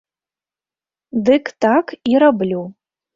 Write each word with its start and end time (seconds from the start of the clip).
Дык 1.29 1.43
так 1.65 1.93
і 2.13 2.17
раблю. 2.25 2.63